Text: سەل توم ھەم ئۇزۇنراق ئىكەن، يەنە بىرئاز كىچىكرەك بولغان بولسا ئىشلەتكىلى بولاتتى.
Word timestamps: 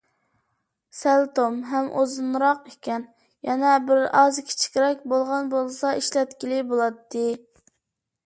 سەل 0.99 1.25
توم 1.39 1.57
ھەم 1.73 1.89
ئۇزۇنراق 1.97 2.63
ئىكەن، 2.71 3.03
يەنە 3.49 3.75
بىرئاز 3.89 4.41
كىچىكرەك 4.49 5.03
بولغان 5.13 5.51
بولسا 5.53 5.91
ئىشلەتكىلى 6.01 6.65
بولاتتى. 6.73 7.27